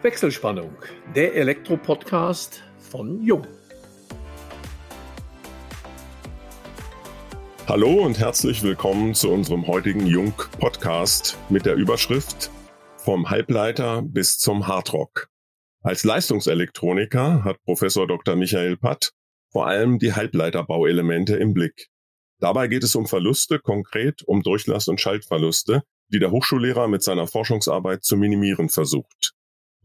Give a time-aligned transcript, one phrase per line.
[0.00, 0.76] Wechselspannung,
[1.16, 3.44] der Elektro-Podcast von Jung.
[7.66, 12.52] Hallo und herzlich willkommen zu unserem heutigen Jung-Podcast mit der Überschrift
[12.98, 15.30] Vom Halbleiter bis zum Hardrock.
[15.82, 18.36] Als Leistungselektroniker hat Professor Dr.
[18.36, 19.10] Michael Patt
[19.50, 21.88] vor allem die Halbleiterbauelemente im Blick.
[22.38, 27.26] Dabei geht es um Verluste, konkret um Durchlass- und Schaltverluste, die der Hochschullehrer mit seiner
[27.26, 29.34] Forschungsarbeit zu minimieren versucht.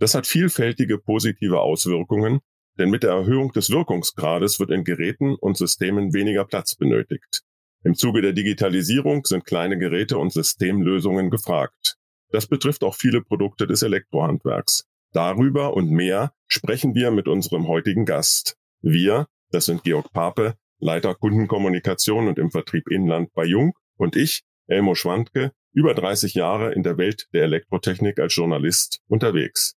[0.04, 2.42] Das hat vielfältige positive Auswirkungen,
[2.78, 7.44] denn mit der Erhöhung des Wirkungsgrades wird in Geräten und Systemen weniger Platz benötigt.
[7.86, 11.96] Im Zuge der Digitalisierung sind kleine Geräte und Systemlösungen gefragt.
[12.32, 14.90] Das betrifft auch viele Produkte des Elektrohandwerks.
[15.14, 18.58] Darüber und mehr sprechen wir mit unserem heutigen Gast.
[18.82, 24.42] Wir, das sind Georg Pape, Leiter Kundenkommunikation und im Vertrieb Inland bei Jung und ich,
[24.68, 29.78] Elmo Schwandke, über 30 Jahre in der Welt der Elektrotechnik als Journalist unterwegs.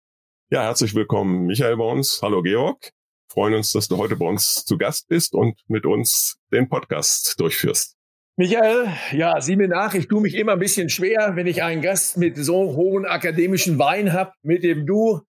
[0.54, 2.20] Ja, herzlich willkommen, Michael, bei uns.
[2.22, 2.92] Hallo, Georg.
[3.28, 7.40] Freuen uns, dass du heute bei uns zu Gast bist und mit uns den Podcast
[7.40, 7.96] durchführst.
[8.38, 11.82] Michael, ja, sieh mir nach, ich tue mich immer ein bisschen schwer, wenn ich einen
[11.82, 15.22] Gast mit so hohen akademischen Wein habe, mit dem du.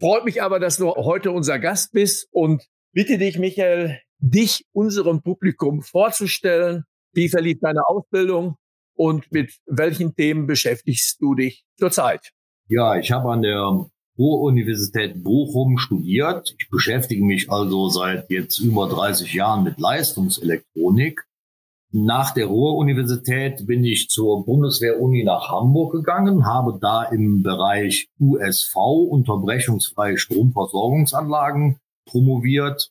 [0.00, 5.22] Freut mich aber, dass du heute unser Gast bist und bitte dich, Michael, dich unserem
[5.22, 6.82] Publikum vorzustellen.
[7.12, 8.56] Wie verlief deine Ausbildung
[8.96, 12.32] und mit welchen Themen beschäftigst du dich zurzeit?
[12.66, 13.86] Ja, ich habe an der
[14.18, 16.54] Ruhr-Universität Bochum studiert.
[16.58, 21.26] Ich beschäftige mich also seit jetzt über 30 Jahren mit Leistungselektronik.
[21.90, 28.74] Nach der Ruhr-Universität bin ich zur Bundeswehr-Uni nach Hamburg gegangen, habe da im Bereich USV,
[28.74, 32.90] unterbrechungsfreie Stromversorgungsanlagen, promoviert.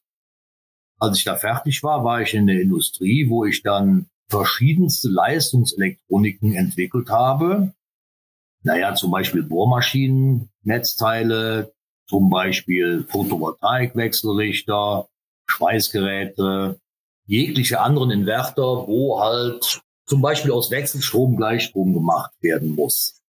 [1.00, 6.54] Als ich da fertig war, war ich in der Industrie, wo ich dann verschiedenste Leistungselektroniken
[6.54, 7.74] entwickelt habe.
[8.64, 11.74] Naja, zum Beispiel Bohrmaschinen, Netzteile,
[12.08, 15.08] zum Beispiel Photovoltaikwechselrichter,
[15.48, 16.80] Schweißgeräte,
[17.26, 23.22] jegliche anderen Inverter, wo halt zum Beispiel aus Wechselstrom Gleichstrom gemacht werden muss.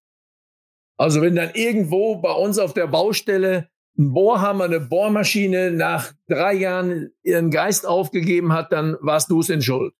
[0.96, 6.54] Also wenn dann irgendwo bei uns auf der Baustelle ein Bohrhammer, eine Bohrmaschine nach drei
[6.54, 9.94] Jahren ihren Geist aufgegeben hat, dann warst du es in Schuld.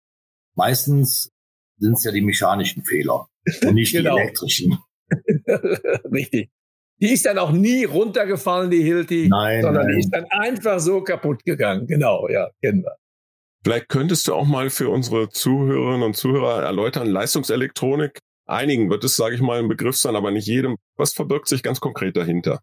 [0.56, 1.32] Meistens
[1.78, 3.28] sind es ja die mechanischen Fehler
[3.62, 4.16] und nicht genau.
[4.16, 4.78] die elektrischen.
[6.12, 6.50] Richtig.
[7.00, 9.94] Die ist dann auch nie runtergefallen, die Hilti, nein, sondern nein.
[9.94, 11.86] die ist dann einfach so kaputt gegangen.
[11.86, 12.96] Genau, ja, kennen wir.
[13.64, 18.20] Vielleicht könntest du auch mal für unsere Zuhörerinnen und Zuhörer erläutern, Leistungselektronik.
[18.46, 20.76] Einigen wird es, sage ich mal, ein Begriff sein, aber nicht jedem.
[20.96, 22.60] Was verbirgt sich ganz konkret dahinter?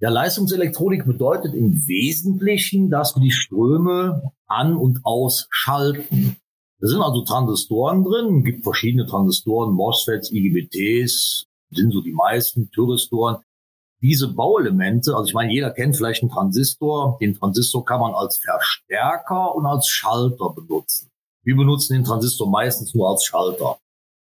[0.00, 6.36] Ja, Leistungselektronik bedeutet im Wesentlichen, dass wir die Ströme an- und ausschalten.
[6.80, 11.46] Da sind also Transistoren drin, es gibt verschiedene Transistoren, MOSFETs, IGBTs,
[11.76, 13.38] sind so die meisten, Thyristoren.
[14.00, 17.16] Diese Bauelemente, also ich meine, jeder kennt vielleicht einen Transistor.
[17.20, 21.10] Den Transistor kann man als Verstärker und als Schalter benutzen.
[21.42, 23.78] Wir benutzen den Transistor meistens nur als Schalter,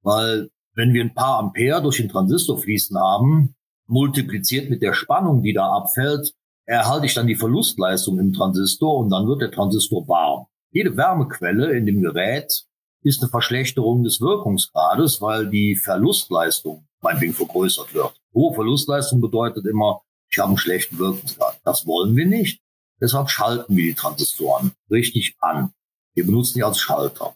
[0.02, 3.56] weil wenn wir ein paar Ampere durch den Transistor fließen haben,
[3.88, 6.34] multipliziert mit der Spannung, die da abfällt,
[6.66, 10.48] erhalte ich dann die Verlustleistung im Transistor und dann wird der Transistor warm.
[10.72, 12.66] Jede Wärmequelle in dem Gerät
[13.02, 18.14] ist eine Verschlechterung des Wirkungsgrades, weil die Verlustleistung meinetwegen vergrößert wird.
[18.34, 21.60] Hohe Verlustleistung bedeutet immer, ich habe einen schlechten Wirkungsgrad.
[21.64, 22.60] Das wollen wir nicht.
[23.00, 25.72] Deshalb schalten wir die Transistoren richtig an.
[26.14, 27.36] Wir benutzen die als Schalter.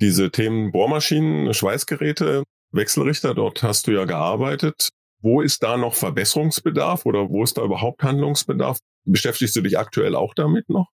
[0.00, 2.42] Diese Themen Bohrmaschinen, Schweißgeräte,
[2.72, 4.90] Wechselrichter, dort hast du ja gearbeitet.
[5.20, 8.78] Wo ist da noch Verbesserungsbedarf oder wo ist da überhaupt Handlungsbedarf?
[9.04, 10.88] Beschäftigst du dich aktuell auch damit noch?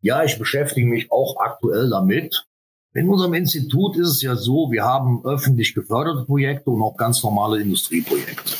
[0.00, 2.46] Ja, ich beschäftige mich auch aktuell damit.
[2.96, 7.22] In unserem Institut ist es ja so, wir haben öffentlich geförderte Projekte und auch ganz
[7.22, 8.56] normale Industrieprojekte.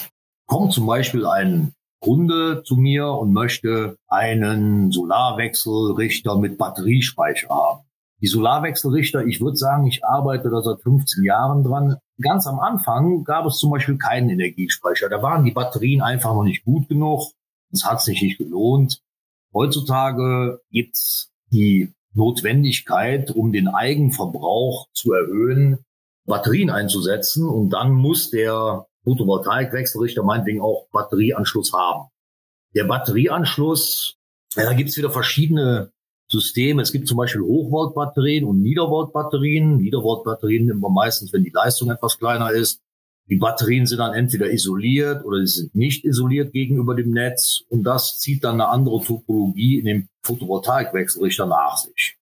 [0.47, 7.87] Kommt zum Beispiel ein Kunde zu mir und möchte einen Solarwechselrichter mit Batteriespeicher haben.
[8.21, 11.97] Die Solarwechselrichter, ich würde sagen, ich arbeite da seit 15 Jahren dran.
[12.21, 15.09] Ganz am Anfang gab es zum Beispiel keinen Energiespeicher.
[15.09, 17.33] Da waren die Batterien einfach noch nicht gut genug.
[17.73, 19.01] Es hat sich nicht gelohnt.
[19.55, 25.79] Heutzutage gibt's die Notwendigkeit, um den Eigenverbrauch zu erhöhen,
[26.27, 27.49] Batterien einzusetzen.
[27.49, 32.09] Und dann muss der Photovoltaikwechselrichter meinetwegen auch Batterieanschluss haben.
[32.75, 34.17] Der Batterieanschluss,
[34.57, 35.93] ja, da gibt's wieder verschiedene
[36.29, 36.83] Systeme.
[36.83, 39.77] Es gibt zum Beispiel Hochvoltbatterien und Niedervoltbatterien.
[39.77, 42.83] Niedervoltbatterien nimmt man meistens, wenn die Leistung etwas kleiner ist.
[43.29, 47.83] Die Batterien sind dann entweder isoliert oder sie sind nicht isoliert gegenüber dem Netz und
[47.83, 52.17] das zieht dann eine andere Topologie in dem Photovoltaikwechselrichter nach sich.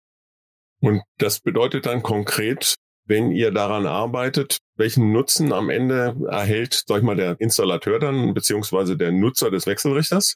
[0.80, 7.00] Und das bedeutet dann konkret, wenn ihr daran arbeitet, welchen Nutzen am Ende erhält, sag
[7.00, 10.36] ich mal, der Installateur dann, beziehungsweise der Nutzer des Wechselrichters?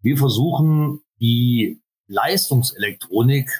[0.00, 3.50] Wir versuchen die Leistungselektronik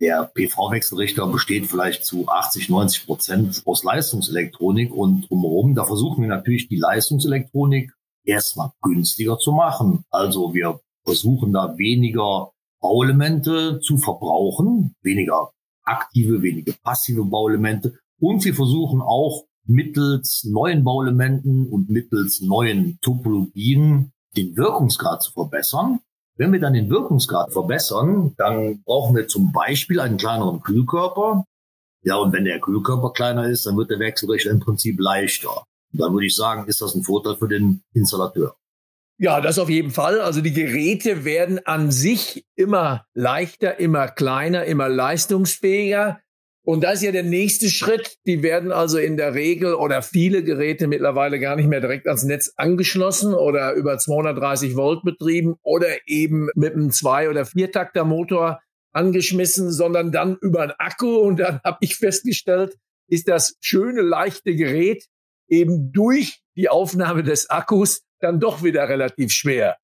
[0.00, 5.74] der PV-Wechselrichter besteht vielleicht zu 80, 90 Prozent aus Leistungselektronik und drumherum.
[5.74, 7.92] Da versuchen wir natürlich die Leistungselektronik
[8.24, 10.04] erstmal günstiger zu machen.
[10.10, 15.52] Also wir versuchen da weniger Bauelemente zu verbrauchen, weniger
[15.82, 17.98] aktive, weniger passive Bauelemente.
[18.20, 26.00] Und wir versuchen auch mittels neuen Bauelementen und mittels neuen Topologien den Wirkungsgrad zu verbessern.
[26.38, 31.44] Wenn wir dann den Wirkungsgrad verbessern, dann brauchen wir zum Beispiel einen kleineren Kühlkörper.
[32.04, 35.64] Ja, und wenn der Kühlkörper kleiner ist, dann wird der Wechselrichter im Prinzip leichter.
[35.92, 38.54] Und dann würde ich sagen, ist das ein Vorteil für den Installateur.
[39.20, 40.20] Ja, das auf jeden Fall.
[40.20, 46.20] Also die Geräte werden an sich immer leichter, immer kleiner, immer leistungsfähiger.
[46.62, 48.16] Und das ist ja der nächste Schritt.
[48.26, 52.24] Die werden also in der Regel oder viele Geräte mittlerweile gar nicht mehr direkt ans
[52.24, 58.60] Netz angeschlossen oder über 230 Volt betrieben oder eben mit einem Zwei- oder Viertakter-Motor
[58.92, 61.16] angeschmissen, sondern dann über einen Akku.
[61.16, 62.76] Und dann habe ich festgestellt,
[63.08, 65.06] ist das schöne, leichte Gerät
[65.48, 69.78] eben durch die Aufnahme des Akkus dann doch wieder relativ schwer.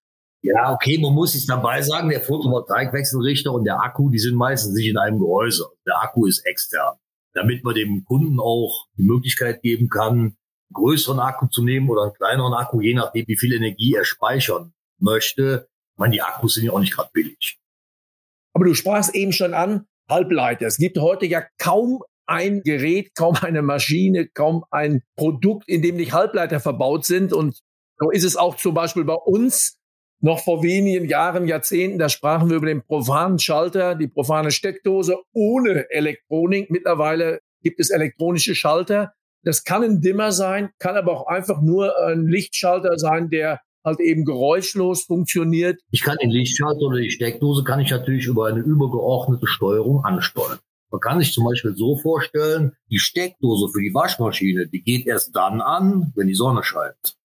[0.45, 4.75] Ja, okay, man muss sich dabei sagen, der Photovoltaikwechselrichter und der Akku, die sind meistens
[4.75, 5.65] nicht in einem Gehäuse.
[5.87, 6.99] Der Akku ist extern.
[7.33, 10.37] Damit man dem Kunden auch die Möglichkeit geben kann, einen
[10.75, 14.75] größeren Akku zu nehmen oder einen kleineren Akku, je nachdem, wie viel Energie er speichern
[14.99, 15.67] möchte.
[15.95, 17.59] Ich meine, die Akkus sind ja auch nicht gerade billig.
[18.53, 20.67] Aber du sprachst eben schon an, Halbleiter.
[20.67, 25.97] Es gibt heute ja kaum ein Gerät, kaum eine Maschine, kaum ein Produkt, in dem
[25.97, 27.33] nicht Halbleiter verbaut sind.
[27.33, 27.63] Und
[27.99, 29.79] so ist es auch zum Beispiel bei uns
[30.25, 35.19] noch vor wenigen Jahren, Jahrzehnten, da sprachen wir über den profanen Schalter, die profane Steckdose
[35.35, 36.71] ohne Elektronik.
[36.71, 39.13] Mittlerweile gibt es elektronische Schalter.
[39.43, 44.01] Das kann ein Dimmer sein, kann aber auch einfach nur ein Lichtschalter sein, der halt
[44.01, 45.79] eben geräuschlos funktioniert.
[45.91, 50.59] Ich kann den Lichtschalter oder die Steckdose kann ich natürlich über eine übergeordnete Steuerung ansteuern.
[50.91, 55.37] Man kann sich zum Beispiel so vorstellen, die Steckdose für die Waschmaschine, die geht erst
[55.37, 57.19] dann an, wenn die Sonne scheint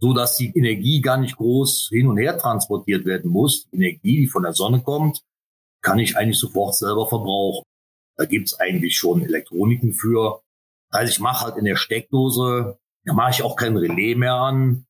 [0.00, 3.68] so dass die Energie gar nicht groß hin und her transportiert werden muss.
[3.70, 5.22] Die Energie, die von der Sonne kommt,
[5.82, 7.64] kann ich eigentlich sofort selber verbrauchen.
[8.16, 10.40] Da gibt's eigentlich schon Elektroniken für.
[10.90, 14.86] Also ich mache halt in der Steckdose, da mache ich auch kein Relais mehr an.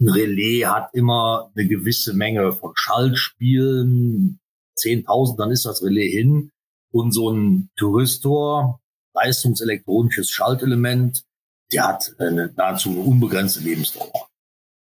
[0.00, 4.40] Ein Relais hat immer eine gewisse Menge von Schaltspielen.
[4.78, 6.50] 10.000, dann ist das Relais hin.
[6.92, 8.80] Und so ein Touristor,
[9.14, 11.24] leistungselektronisches Schaltelement,
[11.72, 14.28] der hat eine nahezu unbegrenzte Lebensdauer.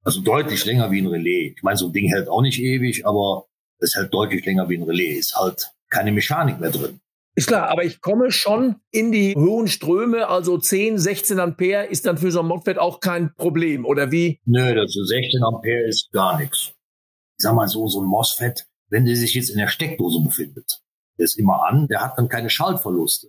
[0.06, 1.54] Also deutlich länger wie ein Relais.
[1.57, 3.48] Ich meine, so ein Ding hält auch nicht ewig, aber
[3.80, 5.18] es hält deutlich länger wie ein Relais.
[5.18, 7.00] Ist halt keine Mechanik mehr drin.
[7.38, 12.06] Ist klar, aber ich komme schon in die hohen Ströme, also 10, 16 Ampere ist
[12.06, 14.40] dann für so ein MOSFET auch kein Problem, oder wie?
[14.46, 16.72] Nö, das 16 Ampere ist gar nichts.
[17.38, 20.81] Ich sag mal so, so ein MOSFET, wenn der sich jetzt in der Steckdose befindet,
[21.18, 23.28] der ist immer an, der hat dann keine Schaltverluste.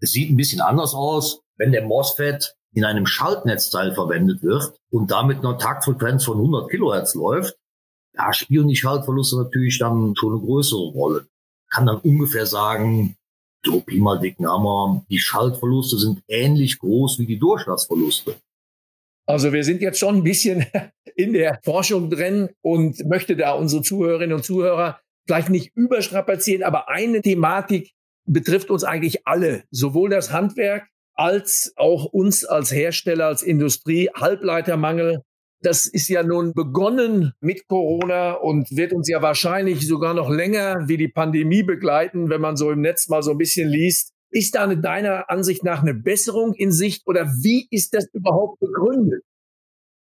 [0.00, 5.10] Es sieht ein bisschen anders aus, wenn der MOSFET in einem Schaltnetzteil verwendet wird und
[5.10, 7.56] damit einer Taktfrequenz von 100 Kilohertz läuft,
[8.14, 11.26] da spielen die Schaltverluste natürlich dann schon eine größere Rolle.
[11.70, 13.16] Kann dann ungefähr sagen,
[13.64, 18.36] so Pi mal dicken Hammer, die Schaltverluste sind ähnlich groß wie die Durchschlagsverluste.
[19.26, 20.66] Also wir sind jetzt schon ein bisschen
[21.14, 26.88] in der Forschung drin und möchte da unsere Zuhörerinnen und Zuhörer vielleicht nicht überstrapazieren, aber
[26.88, 27.92] eine Thematik
[28.24, 30.88] betrifft uns eigentlich alle, sowohl das Handwerk
[31.20, 35.20] als auch uns als Hersteller, als Industrie, Halbleitermangel.
[35.62, 40.88] Das ist ja nun begonnen mit Corona und wird uns ja wahrscheinlich sogar noch länger
[40.88, 44.14] wie die Pandemie begleiten, wenn man so im Netz mal so ein bisschen liest.
[44.30, 48.58] Ist da eine, deiner Ansicht nach eine Besserung in Sicht oder wie ist das überhaupt
[48.58, 49.22] begründet?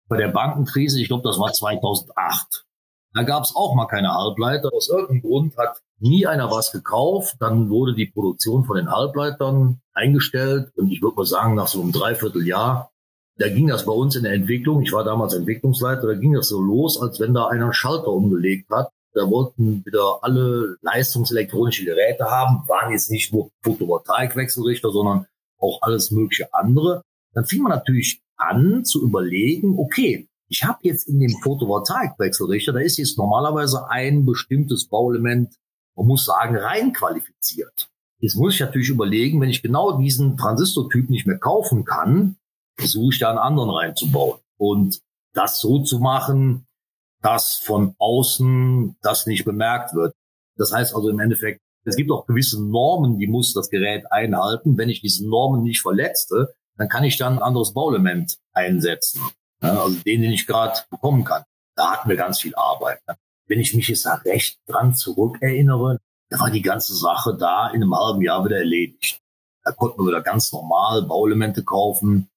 [0.07, 2.65] Bei der Bankenkrise, ich glaube, das war 2008,
[3.13, 4.73] da gab es auch mal keine Halbleiter.
[4.73, 7.35] Aus irgendeinem Grund hat nie einer was gekauft.
[7.39, 10.71] Dann wurde die Produktion von den Halbleitern eingestellt.
[10.75, 12.91] Und ich würde mal sagen, nach so einem Dreivierteljahr,
[13.37, 14.81] da ging das bei uns in der Entwicklung.
[14.81, 16.07] Ich war damals Entwicklungsleiter.
[16.07, 18.89] Da ging das so los, als wenn da einer einen Schalter umgelegt hat.
[19.13, 25.25] Da wollten wieder alle leistungselektronische Geräte haben, waren jetzt nicht nur Photovoltaikwechselrichter, sondern
[25.57, 27.01] auch alles mögliche andere.
[27.33, 32.79] Dann fing man natürlich an zu überlegen, okay, ich habe jetzt in dem Photovoltaikwechselrichter, da
[32.79, 35.55] ist jetzt normalerweise ein bestimmtes Bauelement
[35.95, 37.89] man muss sagen, rein qualifiziert.
[38.19, 42.37] Jetzt muss ich natürlich überlegen, wenn ich genau diesen Transistortyp nicht mehr kaufen kann,
[42.77, 44.39] versuche ich da einen anderen reinzubauen.
[44.57, 45.01] Und
[45.33, 46.65] das so zu machen,
[47.21, 50.13] dass von außen das nicht bemerkt wird.
[50.57, 54.77] Das heißt also im Endeffekt, es gibt auch gewisse Normen, die muss das Gerät einhalten.
[54.77, 59.21] Wenn ich diese Normen nicht verletze, dann kann ich dann ein anderes Bauelement einsetzen.
[59.59, 61.43] Also den, den ich gerade bekommen kann.
[61.75, 62.99] Da hatten wir ganz viel Arbeit.
[63.47, 65.99] Wenn ich mich jetzt da recht dran zurückerinnere,
[66.29, 69.21] da war die ganze Sache da in einem halben Jahr wieder erledigt.
[69.63, 72.29] Da konnten wir wieder ganz normal Bauelemente kaufen.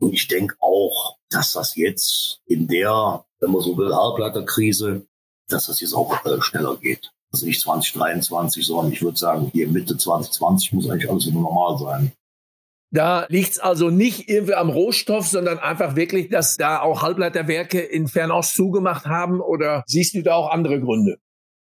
[0.00, 5.06] Und ich denke auch, dass das jetzt in der, wenn man so will, Halbleiterkrise,
[5.48, 7.12] dass das jetzt auch äh, schneller geht.
[7.32, 11.78] Also nicht 2023, sondern ich würde sagen, hier Mitte 2020 muss eigentlich alles wieder normal
[11.78, 12.12] sein.
[12.94, 17.80] Da liegt es also nicht irgendwie am Rohstoff, sondern einfach wirklich, dass da auch Halbleiterwerke
[17.80, 21.18] in Fernost zugemacht haben oder siehst du da auch andere Gründe?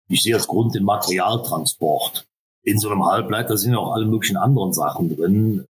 [0.09, 2.27] Ich sehe als Grund den Materialtransport.
[2.63, 5.65] In so einem Halbleiter sind auch alle möglichen anderen Sachen drin.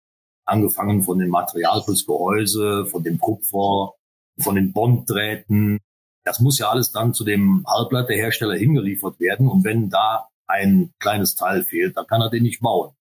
[0.45, 3.91] Angefangen von dem Material fürs Gehäuse, von dem Kupfer,
[4.39, 5.79] von den Bonddrähten.
[6.23, 9.49] Das muss ja alles dann zu dem Halbleiterhersteller hingeliefert werden.
[9.49, 12.93] Und wenn da ein kleines Teil fehlt, dann kann er den nicht bauen.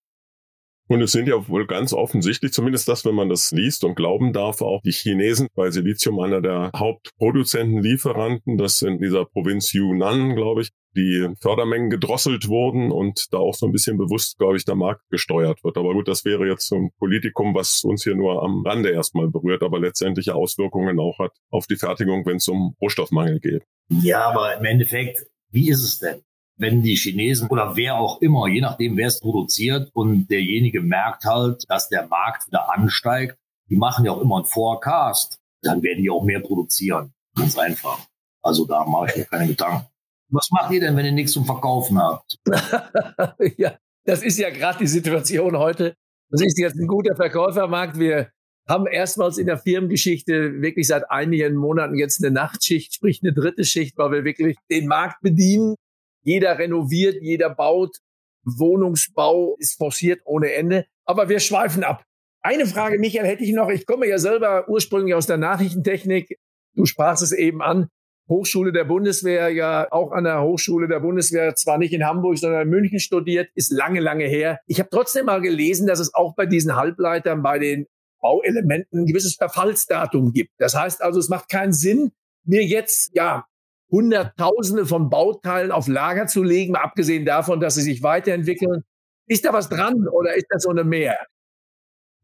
[0.90, 4.32] Und es sind ja wohl ganz offensichtlich, zumindest das, wenn man das liest und glauben
[4.32, 10.34] darf, auch die Chinesen bei Silizium einer der Hauptproduzenten, Lieferanten, das in dieser Provinz Yunnan,
[10.34, 14.64] glaube ich, die Fördermengen gedrosselt wurden und da auch so ein bisschen bewusst, glaube ich,
[14.64, 15.76] der Markt gesteuert wird.
[15.76, 19.28] Aber gut, das wäre jetzt so ein Politikum, was uns hier nur am Rande erstmal
[19.28, 23.62] berührt, aber letztendliche Auswirkungen auch hat auf die Fertigung, wenn es um Rohstoffmangel geht.
[23.90, 26.22] Ja, aber im Endeffekt, wie ist es denn?
[26.60, 31.24] Wenn die Chinesen oder wer auch immer, je nachdem, wer es produziert und derjenige merkt
[31.24, 33.38] halt, dass der Markt wieder ansteigt,
[33.70, 37.12] die machen ja auch immer einen Forecast, dann werden die auch mehr produzieren.
[37.34, 37.98] Ganz einfach.
[38.42, 39.86] Also da mache ich mir keine Gedanken.
[40.28, 42.38] Was macht ihr denn, wenn ihr nichts zum Verkaufen habt?
[43.56, 45.94] ja, das ist ja gerade die Situation heute.
[46.28, 47.98] Das ist jetzt ein guter Verkäufermarkt.
[47.98, 48.30] Wir
[48.68, 53.64] haben erstmals in der Firmengeschichte wirklich seit einigen Monaten jetzt eine Nachtschicht, sprich eine dritte
[53.64, 55.74] Schicht, weil wir wirklich den Markt bedienen
[56.22, 57.96] jeder renoviert, jeder baut.
[58.44, 60.86] Wohnungsbau ist forciert ohne Ende.
[61.04, 62.04] Aber wir schweifen ab.
[62.42, 63.68] Eine Frage, Michael, hätte ich noch.
[63.68, 66.38] Ich komme ja selber ursprünglich aus der Nachrichtentechnik.
[66.74, 67.88] Du sprachst es eben an.
[68.28, 72.62] Hochschule der Bundeswehr, ja auch an der Hochschule der Bundeswehr, zwar nicht in Hamburg, sondern
[72.62, 74.60] in München studiert, ist lange, lange her.
[74.66, 77.86] Ich habe trotzdem mal gelesen, dass es auch bei diesen Halbleitern, bei den
[78.20, 80.52] Bauelementen ein gewisses Verfallsdatum gibt.
[80.58, 82.12] Das heißt also, es macht keinen Sinn,
[82.44, 83.46] mir jetzt ja
[83.90, 88.84] Hunderttausende von Bauteilen auf Lager zu legen, mal abgesehen davon, dass sie sich weiterentwickeln.
[89.26, 91.16] Ist da was dran oder ist das so eine Mehr?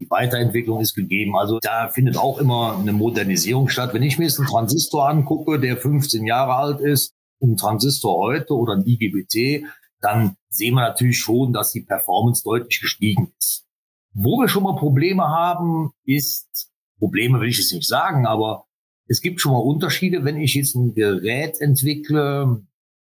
[0.00, 1.36] Die Weiterentwicklung ist gegeben.
[1.36, 3.94] Also da findet auch immer eine Modernisierung statt.
[3.94, 8.54] Wenn ich mir jetzt einen Transistor angucke, der 15 Jahre alt ist, ein Transistor heute
[8.54, 9.66] oder ein IGBT,
[10.00, 13.64] dann sehen wir natürlich schon, dass die Performance deutlich gestiegen ist.
[14.12, 18.65] Wo wir schon mal Probleme haben, ist, Probleme will ich jetzt nicht sagen, aber
[19.08, 22.62] es gibt schon mal Unterschiede, wenn ich jetzt ein Gerät entwickle,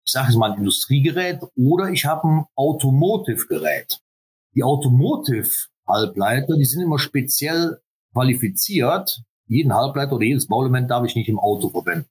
[0.05, 4.01] ich sage jetzt mal ein Industriegerät oder ich habe ein Automotive-Gerät.
[4.55, 7.79] Die Automotive-Halbleiter, die sind immer speziell
[8.13, 9.23] qualifiziert.
[9.47, 12.09] Jeden Halbleiter oder jedes Bauelement darf ich nicht im Auto verwenden.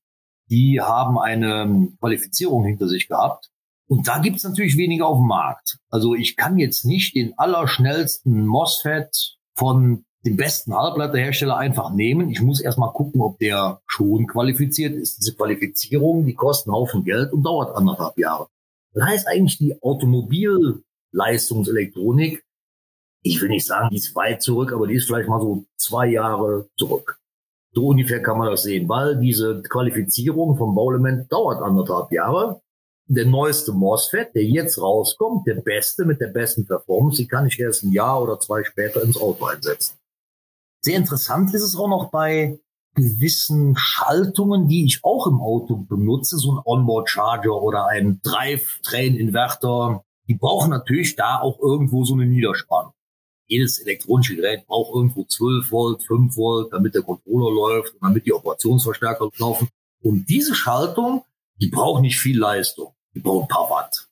[0.49, 3.49] Die haben eine Qualifizierung hinter sich gehabt.
[3.87, 5.79] Und da gibt es natürlich weniger auf dem Markt.
[5.89, 12.29] Also ich kann jetzt nicht den allerschnellsten MOSFET von den besten Halbleiterhersteller einfach nehmen.
[12.29, 15.17] Ich muss erstmal gucken, ob der schon qualifiziert ist.
[15.19, 18.47] Diese Qualifizierung, die kostet einen Haufen Geld und dauert anderthalb Jahre.
[18.93, 22.43] Das heißt eigentlich, die Automobilleistungselektronik,
[23.23, 26.07] ich will nicht sagen, die ist weit zurück, aber die ist vielleicht mal so zwei
[26.07, 27.17] Jahre zurück.
[27.73, 32.61] So ungefähr kann man das sehen, weil diese Qualifizierung vom Bauelement dauert anderthalb Jahre.
[33.07, 37.59] Der neueste MOSFET, der jetzt rauskommt, der beste mit der besten Performance, die kann ich
[37.59, 39.97] erst ein Jahr oder zwei später ins Auto einsetzen.
[40.81, 42.59] Sehr interessant ist es auch noch bei
[42.95, 50.03] gewissen Schaltungen, die ich auch im Auto benutze, so ein Onboard Charger oder ein Drive-Train-Inverter.
[50.27, 52.93] Die brauchen natürlich da auch irgendwo so eine Niederspannung.
[53.47, 58.25] Jedes elektronische Gerät braucht irgendwo 12 Volt, 5 Volt, damit der Controller läuft und damit
[58.25, 59.69] die Operationsverstärker laufen.
[60.01, 61.23] Und diese Schaltung,
[61.61, 62.93] die braucht nicht viel Leistung.
[63.13, 64.07] Die braucht ein paar Watt.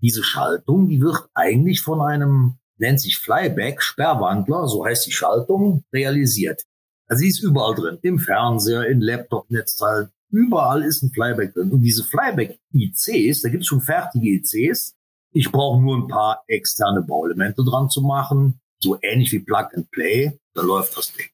[0.00, 5.84] Diese Schaltung, die wird eigentlich von einem nennt sich Flyback, Sperrwandler, so heißt die Schaltung,
[5.92, 6.62] realisiert.
[7.08, 11.70] Also sie ist überall drin, im Fernseher, in Laptop-Netzteil, überall ist ein Flyback drin.
[11.70, 14.94] Und diese Flyback-ICs, da gibt es schon fertige ICs.
[15.34, 19.90] Ich brauche nur ein paar externe Bauelemente dran zu machen, so ähnlich wie Plug and
[19.90, 21.28] Play, dann läuft das Ding.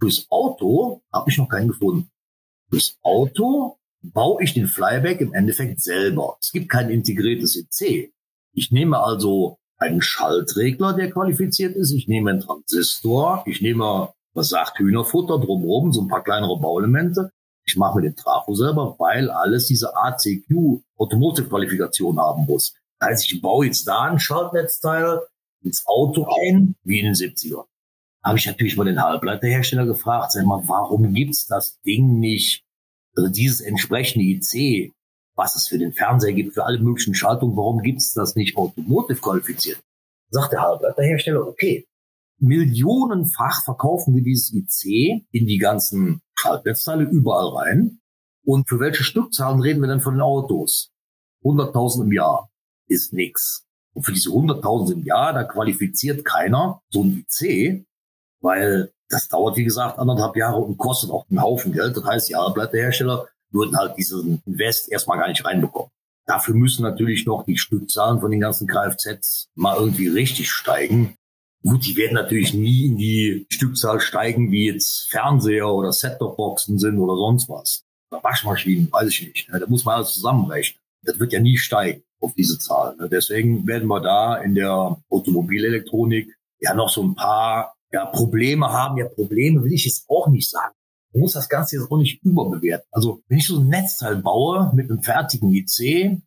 [0.00, 2.10] Fürs Auto habe ich noch keinen gefunden.
[2.70, 6.36] Fürs Auto baue ich den Flyback im Endeffekt selber.
[6.40, 8.12] Es gibt kein integriertes IC.
[8.52, 11.92] Ich nehme also einen Schaltregler, der qualifiziert ist.
[11.92, 13.42] Ich nehme einen Transistor.
[13.46, 17.30] Ich nehme, was sagt Hühnerfutter drumherum, so ein paar kleinere Bauelemente.
[17.66, 22.74] Ich mache mir den Trafo selber, weil alles diese ACQ Automotive-Qualifikation haben muss.
[22.98, 25.20] Das heißt, ich baue jetzt da ein Schaltnetzteil
[25.62, 27.64] ins Auto ein, wie in den 70er.
[28.22, 32.64] habe ich natürlich mal den Halbleiterhersteller gefragt, sag mal, warum gibt's das Ding nicht,
[33.16, 34.92] also dieses entsprechende IC,
[35.36, 39.20] was es für den Fernseher gibt, für alle möglichen Schaltungen, warum gibt's das nicht automotive
[39.20, 39.80] qualifiziert?
[40.30, 41.86] Sagt der Halbleiterhersteller, okay,
[42.38, 48.00] millionenfach verkaufen wir dieses IC in die ganzen Schaltnetzteile überall rein.
[48.44, 50.92] Und für welche Stückzahlen reden wir denn von den Autos?
[51.44, 52.50] 100.000 im Jahr
[52.88, 53.64] ist nix.
[53.94, 57.86] Und für diese 100.000 im Jahr, da qualifiziert keiner so ein IC,
[58.40, 61.96] weil das dauert, wie gesagt, anderthalb Jahre und kostet auch einen Haufen Geld.
[61.96, 65.90] Das heißt, die Halbleiterhersteller würden halt diesen Invest erstmal gar nicht reinbekommen.
[66.26, 71.16] Dafür müssen natürlich noch die Stückzahlen von den ganzen Kfz mal irgendwie richtig steigen.
[71.62, 76.98] Gut, die werden natürlich nie in die Stückzahl steigen, wie jetzt Fernseher oder Set-Top-Boxen sind
[76.98, 77.84] oder sonst was.
[78.10, 79.48] Oder Waschmaschinen, weiß ich nicht.
[79.50, 80.80] Da muss man alles zusammenrechnen.
[81.02, 82.96] Das wird ja nie steigen auf diese Zahl.
[83.10, 88.96] Deswegen werden wir da in der Automobilelektronik ja noch so ein paar ja, Probleme haben.
[88.96, 90.74] Ja, Probleme will ich jetzt auch nicht sagen.
[91.14, 92.86] Man muss das Ganze jetzt auch nicht überbewerten.
[92.90, 96.20] Also, wenn ich so ein Netzteil baue mit einem fertigen IC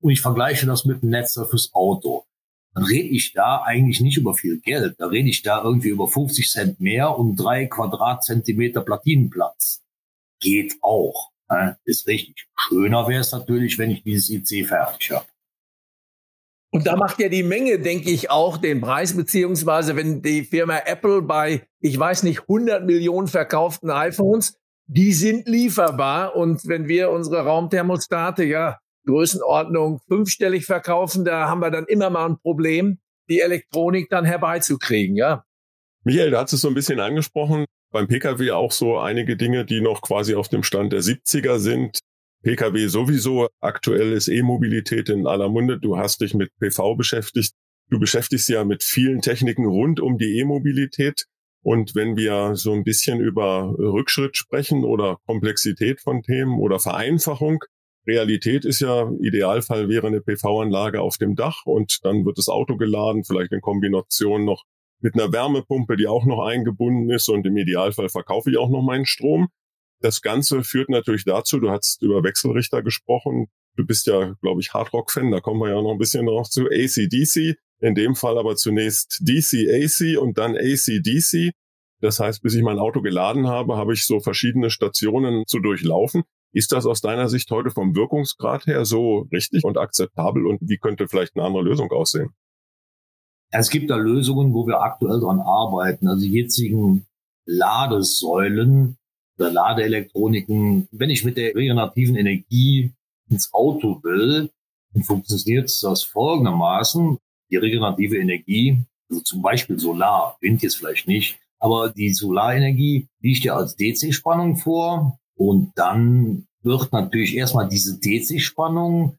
[0.00, 2.24] und ich vergleiche das mit einem Netzteil fürs Auto,
[2.74, 4.94] dann rede ich da eigentlich nicht über viel Geld.
[4.98, 9.82] Da rede ich da irgendwie über 50 Cent mehr und drei Quadratzentimeter Platinenplatz.
[10.40, 11.30] Geht auch.
[11.50, 11.76] Ne?
[11.84, 12.46] Ist richtig.
[12.56, 15.26] Schöner wäre es natürlich, wenn ich dieses IC fertig habe.
[16.72, 20.78] Und da macht ja die Menge, denke ich, auch den Preis, beziehungsweise wenn die Firma
[20.86, 26.36] Apple bei, ich weiß nicht, 100 Millionen verkauften iPhones, die sind lieferbar.
[26.36, 32.26] Und wenn wir unsere Raumthermostate, ja, Größenordnung fünfstellig verkaufen, da haben wir dann immer mal
[32.26, 32.98] ein Problem,
[33.28, 35.44] die Elektronik dann herbeizukriegen, ja.
[36.04, 37.64] Michael, da hast es so ein bisschen angesprochen.
[37.92, 41.98] Beim Pkw auch so einige Dinge, die noch quasi auf dem Stand der 70er sind.
[42.42, 45.78] Pkw sowieso, aktuell ist E-Mobilität in aller Munde.
[45.78, 47.52] Du hast dich mit PV beschäftigt.
[47.90, 51.26] Du beschäftigst ja mit vielen Techniken rund um die E-Mobilität.
[51.62, 57.62] Und wenn wir so ein bisschen über Rückschritt sprechen oder Komplexität von Themen oder Vereinfachung,
[58.06, 62.76] Realität ist ja, Idealfall wäre eine PV-Anlage auf dem Dach und dann wird das Auto
[62.76, 64.64] geladen, vielleicht in Kombination noch
[65.00, 68.82] mit einer Wärmepumpe, die auch noch eingebunden ist und im Idealfall verkaufe ich auch noch
[68.82, 69.48] meinen Strom.
[70.00, 74.72] Das Ganze führt natürlich dazu, du hast über Wechselrichter gesprochen, du bist ja, glaube ich,
[74.72, 78.56] Hardrock-Fan, da kommen wir ja noch ein bisschen drauf zu, AC-DC, in dem Fall aber
[78.56, 81.52] zunächst DC-AC und dann AC-DC.
[82.00, 86.22] Das heißt, bis ich mein Auto geladen habe, habe ich so verschiedene Stationen zu durchlaufen.
[86.52, 90.78] Ist das aus deiner Sicht heute vom Wirkungsgrad her so richtig und akzeptabel und wie
[90.78, 92.30] könnte vielleicht eine andere Lösung aussehen?
[93.52, 96.08] Es gibt da Lösungen, wo wir aktuell dran arbeiten.
[96.08, 97.06] Also die jetzigen
[97.44, 98.96] Ladesäulen
[99.40, 102.92] oder Ladeelektroniken, wenn ich mit der regenerativen Energie
[103.28, 104.50] ins Auto will,
[104.92, 107.18] dann funktioniert das folgendermaßen.
[107.50, 113.44] Die regenerative Energie, also zum Beispiel Solar, Wind jetzt vielleicht nicht, aber die Solarenergie liegt
[113.44, 119.16] ja als DC-Spannung vor und dann wird natürlich erstmal diese DC-Spannung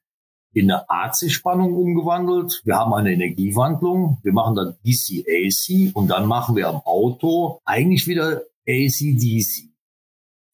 [0.53, 2.61] in eine AC-Spannung umgewandelt.
[2.65, 4.17] Wir haben eine Energiewandlung.
[4.21, 9.70] Wir machen dann DC-AC und dann machen wir am Auto eigentlich wieder AC-DC.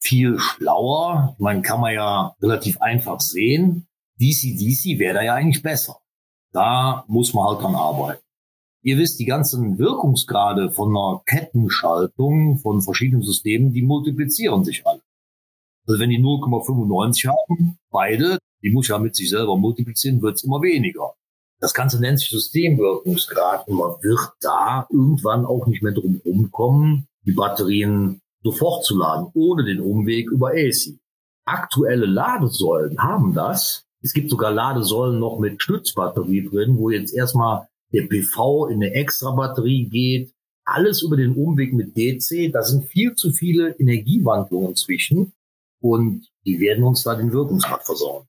[0.08, 1.36] Viel schlauer.
[1.38, 3.86] Man kann man ja relativ einfach sehen.
[4.18, 5.98] DC-DC wäre da ja eigentlich besser.
[6.52, 8.22] Da muss man halt dran arbeiten.
[8.82, 15.02] Ihr wisst, die ganzen Wirkungsgrade von einer Kettenschaltung von verschiedenen Systemen, die multiplizieren sich alle.
[15.86, 20.44] Also wenn die 0,95 haben, beide, die muss ja mit sich selber multiplizieren, wird es
[20.44, 21.12] immer weniger.
[21.60, 27.08] Das Ganze nennt sich Systemwirkungsgrad und man wird da irgendwann auch nicht mehr drum rumkommen,
[27.26, 30.98] die Batterien sofort zu laden, ohne den Umweg über AC.
[31.44, 33.86] Aktuelle Ladesäulen haben das.
[34.02, 38.92] Es gibt sogar Ladesäulen noch mit Stützbatterie drin, wo jetzt erstmal der PV in eine
[38.92, 40.32] extra Batterie geht.
[40.64, 42.52] Alles über den Umweg mit DC.
[42.52, 45.32] Da sind viel zu viele Energiewandlungen zwischen
[45.80, 48.26] und die werden uns da den Wirkungsgrad versorgen.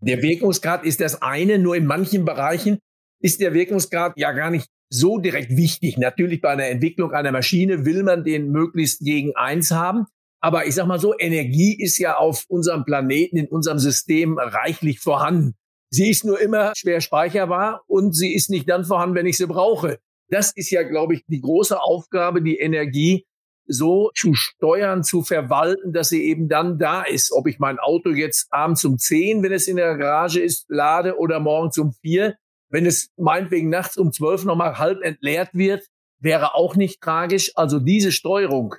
[0.00, 2.78] Der Wirkungsgrad ist das eine, nur in manchen Bereichen
[3.20, 5.98] ist der Wirkungsgrad ja gar nicht so direkt wichtig.
[5.98, 10.06] Natürlich bei einer Entwicklung einer Maschine will man den möglichst gegen eins haben.
[10.40, 15.00] Aber ich sag mal so, Energie ist ja auf unserem Planeten, in unserem System reichlich
[15.00, 15.54] vorhanden.
[15.90, 19.46] Sie ist nur immer schwer speicherbar und sie ist nicht dann vorhanden, wenn ich sie
[19.46, 19.98] brauche.
[20.28, 23.24] Das ist ja, glaube ich, die große Aufgabe, die Energie
[23.68, 27.32] so zu steuern, zu verwalten, dass sie eben dann da ist.
[27.32, 31.18] Ob ich mein Auto jetzt abends um zehn, wenn es in der Garage ist, lade
[31.18, 32.36] oder morgens um vier.
[32.68, 35.86] Wenn es meinetwegen nachts um zwölf nochmal halb entleert wird,
[36.18, 37.52] wäre auch nicht tragisch.
[37.54, 38.74] Also diese Steuerung,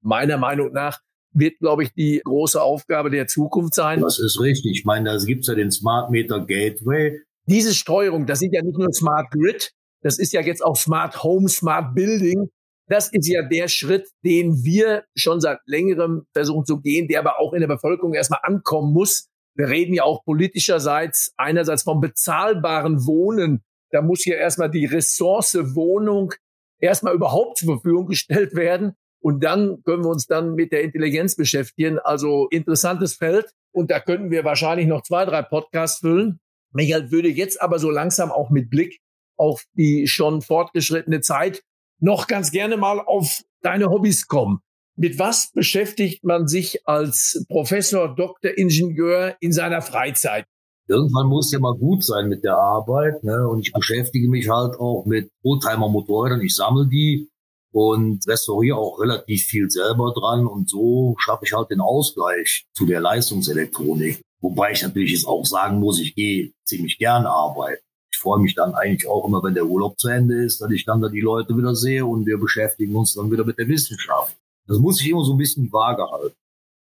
[0.00, 1.00] meiner Meinung nach,
[1.34, 4.00] wird, glaube ich, die große Aufgabe der Zukunft sein.
[4.00, 4.78] Das ist richtig.
[4.80, 7.20] Ich meine, da gibt's ja den Smart Meter Gateway.
[7.46, 11.22] Diese Steuerung, das sind ja nicht nur Smart Grid, das ist ja jetzt auch Smart
[11.22, 12.50] Home, Smart Building.
[12.88, 17.38] Das ist ja der Schritt, den wir schon seit längerem versuchen zu gehen, der aber
[17.38, 19.28] auch in der Bevölkerung erstmal ankommen muss.
[19.54, 23.62] Wir reden ja auch politischerseits einerseits vom bezahlbaren Wohnen.
[23.90, 26.32] Da muss hier erstmal die Ressource Wohnung
[26.78, 28.94] erstmal überhaupt zur Verfügung gestellt werden.
[29.20, 31.98] Und dann können wir uns dann mit der Intelligenz beschäftigen.
[31.98, 33.52] Also interessantes Feld.
[33.72, 36.40] Und da könnten wir wahrscheinlich noch zwei, drei Podcasts füllen.
[36.72, 39.00] Michael würde jetzt aber so langsam auch mit Blick
[39.36, 41.62] auf die schon fortgeschrittene Zeit
[42.00, 44.60] noch ganz gerne mal auf deine Hobbys kommen.
[44.96, 50.44] Mit was beschäftigt man sich als Professor, Doktor, Ingenieur in seiner Freizeit?
[50.86, 53.24] Irgendwann muss ja mal gut sein mit der Arbeit.
[53.24, 53.48] Ne?
[53.48, 56.42] Und ich beschäftige mich halt auch mit Oldtimer-Motorrädern.
[56.42, 57.28] Ich sammle die
[57.72, 60.46] und restauriere auch relativ viel selber dran.
[60.46, 64.20] Und so schaffe ich halt den Ausgleich zu der Leistungselektronik.
[64.42, 67.82] Wobei ich natürlich jetzt auch sagen muss, ich gehe ziemlich gern arbeiten.
[68.12, 70.84] Ich freue mich dann eigentlich auch immer, wenn der Urlaub zu Ende ist, dass ich
[70.84, 74.36] dann da die Leute wieder sehe und wir beschäftigen uns dann wieder mit der Wissenschaft.
[74.66, 76.36] Das muss ich immer so ein bisschen die Waage halten.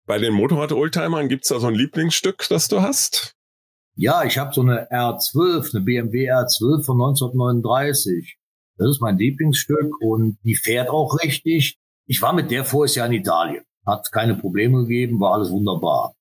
[0.06, 3.36] Bei den Motorrad-Oldtimern gibt's da so ein Lieblingsstück, das du hast?
[3.96, 8.38] Ja, ich habe so eine R12, eine BMW R12 von 1939.
[8.78, 11.78] Das ist mein Lieblingsstück und die fährt auch richtig.
[12.06, 13.64] Ich war mit der voriges Jahr in Italien.
[13.86, 16.14] Hat keine Probleme gegeben, war alles wunderbar.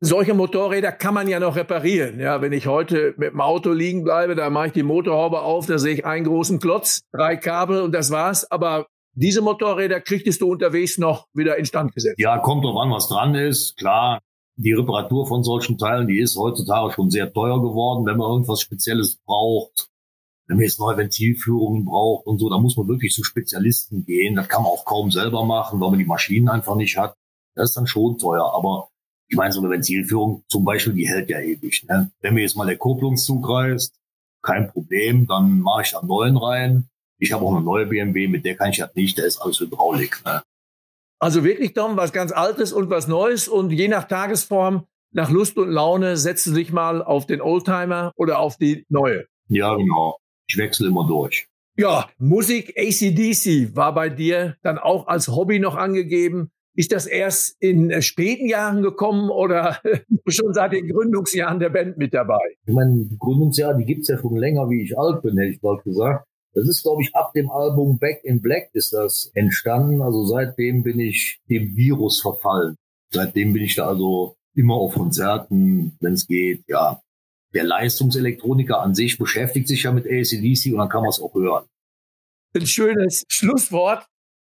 [0.00, 2.18] Solche Motorräder kann man ja noch reparieren.
[2.18, 5.66] Ja, wenn ich heute mit dem Auto liegen bleibe, da mache ich die Motorhaube auf,
[5.66, 8.50] da sehe ich einen großen Klotz, drei Kabel und das war's.
[8.50, 12.18] Aber diese Motorräder kriegtest du unterwegs noch wieder instand gesetzt.
[12.18, 13.76] Ja, kommt drauf an, was dran ist.
[13.76, 14.20] Klar,
[14.56, 18.60] die Reparatur von solchen Teilen, die ist heutzutage schon sehr teuer geworden, wenn man irgendwas
[18.60, 19.88] Spezielles braucht.
[20.46, 24.34] Wenn man jetzt neue Ventilführungen braucht und so, da muss man wirklich zu Spezialisten gehen.
[24.34, 27.14] Das kann man auch kaum selber machen, weil man die Maschinen einfach nicht hat.
[27.54, 28.52] Das ist dann schon teuer.
[28.54, 28.88] Aber
[29.28, 31.86] ich meine, so eine Ventilführung zum Beispiel, die hält ja ewig.
[31.88, 32.10] Ne?
[32.20, 33.94] Wenn mir jetzt mal der Kupplungszug reißt,
[34.42, 36.88] kein Problem, dann mache ich da einen neuen rein.
[37.22, 39.60] Ich habe auch eine neue BMW, mit der kann ich halt nicht, da ist alles
[39.60, 40.20] Hydraulik.
[40.24, 40.42] Ne?
[41.20, 45.56] Also wirklich, Tom, was ganz Altes und was Neues und je nach Tagesform, nach Lust
[45.56, 49.26] und Laune setzt du dich mal auf den Oldtimer oder auf die neue.
[49.46, 50.16] Ja, genau.
[50.48, 51.46] Ich wechsle immer durch.
[51.76, 56.50] Ja, Musik ACDC war bei dir dann auch als Hobby noch angegeben.
[56.74, 59.78] Ist das erst in äh, späten Jahren gekommen oder
[60.26, 62.40] schon seit den Gründungsjahren der Band mit dabei?
[62.66, 65.84] Ich meine, Gründungsjahr, die gibt's ja schon länger, wie ich alt bin, hätte ich bald
[65.84, 66.26] gesagt.
[66.54, 70.02] Das ist, glaube ich, ab dem Album Back in Black ist das entstanden.
[70.02, 72.76] Also seitdem bin ich dem Virus verfallen.
[73.10, 76.62] Seitdem bin ich da also immer auf Konzerten, wenn es geht.
[76.68, 77.00] Ja,
[77.54, 81.34] der Leistungselektroniker an sich beschäftigt sich ja mit ACDC und dann kann man es auch
[81.34, 81.64] hören.
[82.54, 84.06] Ein schönes Schlusswort.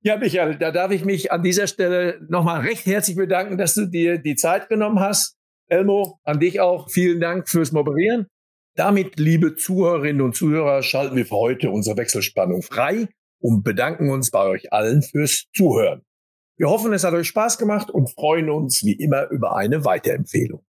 [0.02, 3.86] Ja, Michael, da darf ich mich an dieser Stelle nochmal recht herzlich bedanken, dass du
[3.86, 5.36] dir die Zeit genommen hast.
[5.68, 8.28] Elmo, an dich auch vielen Dank fürs Moderieren.
[8.76, 13.08] Damit, liebe Zuhörerinnen und Zuhörer, schalten wir für heute unsere Wechselspannung frei
[13.40, 16.02] und bedanken uns bei euch allen fürs Zuhören.
[16.58, 20.66] Wir hoffen, es hat euch Spaß gemacht und freuen uns wie immer über eine Weiterempfehlung.